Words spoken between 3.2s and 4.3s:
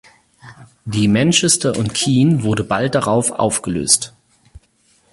aufgelöst.